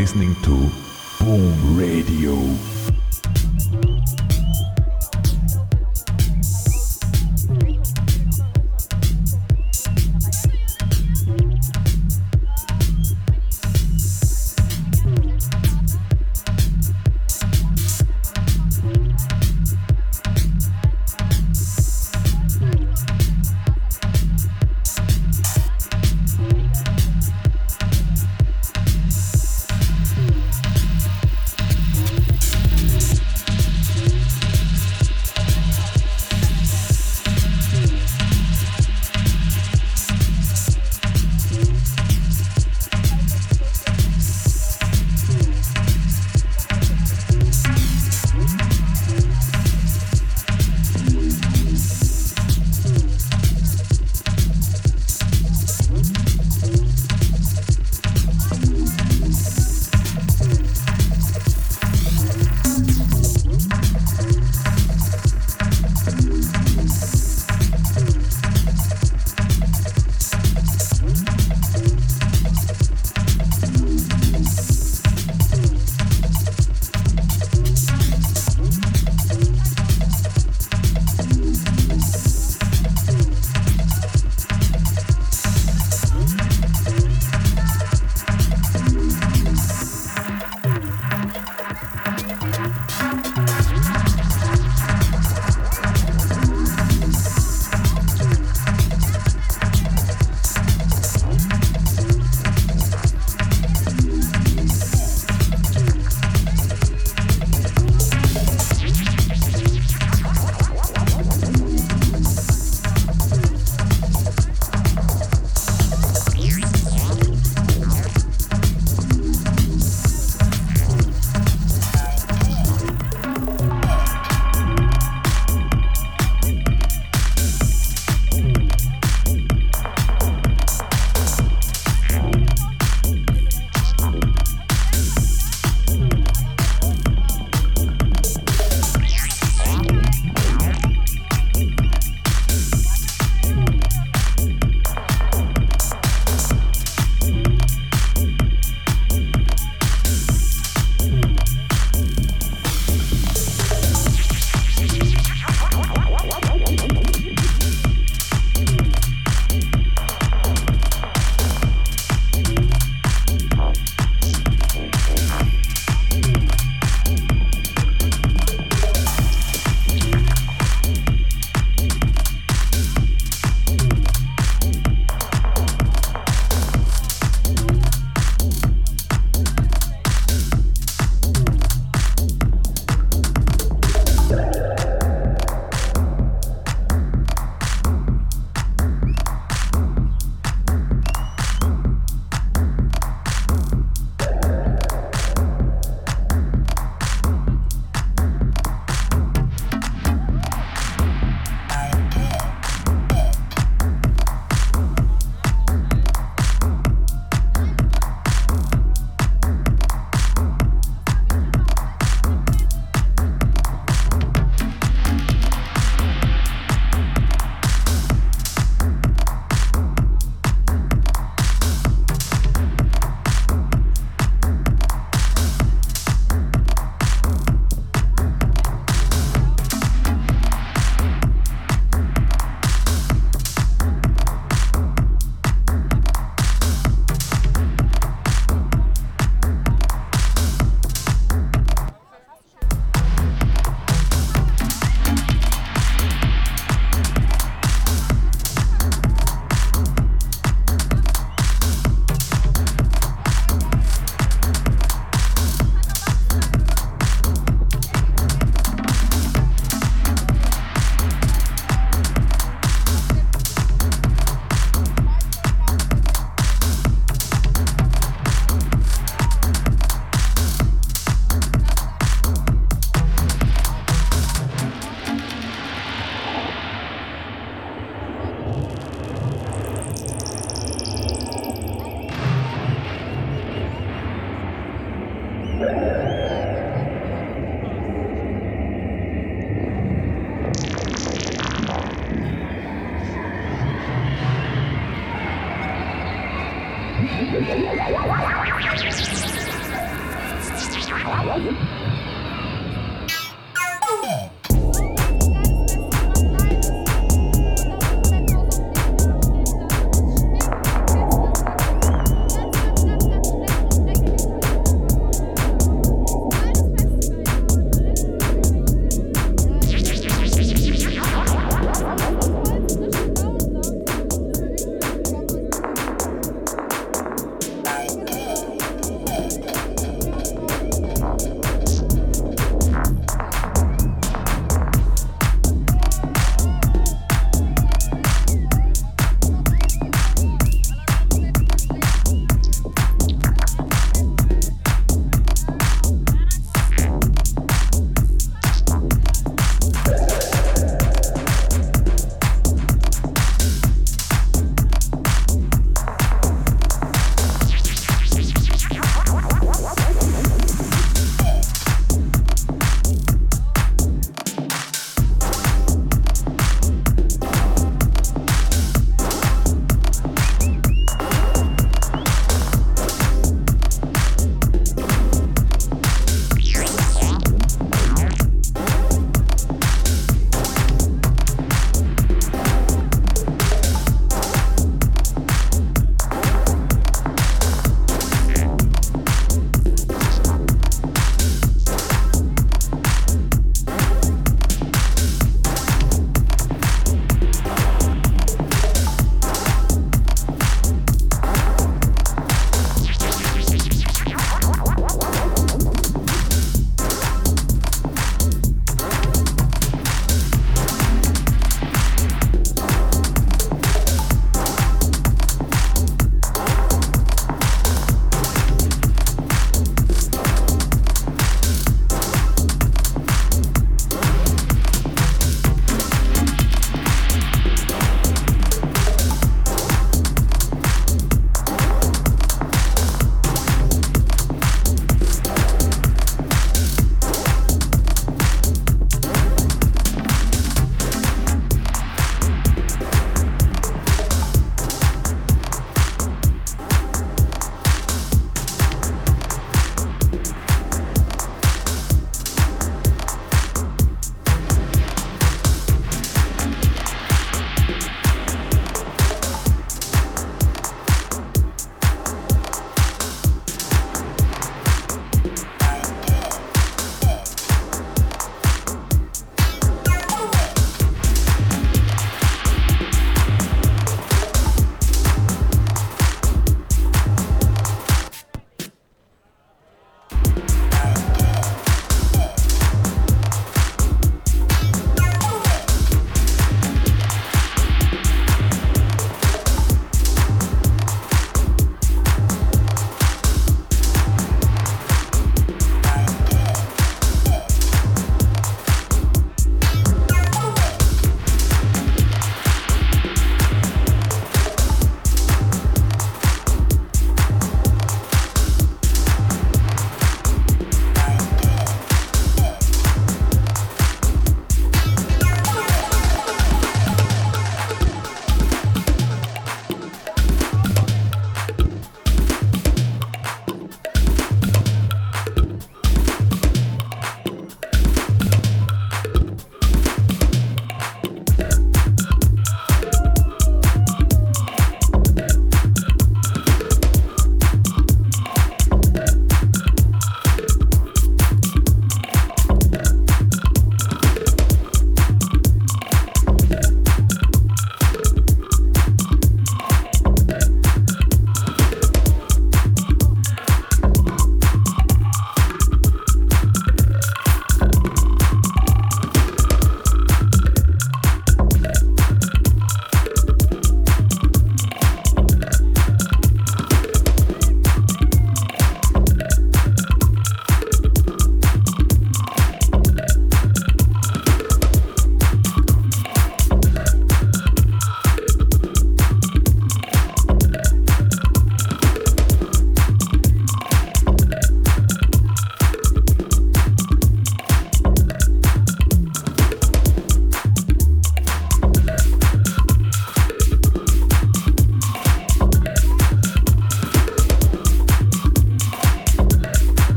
listening 0.00 0.34
to 0.36 0.79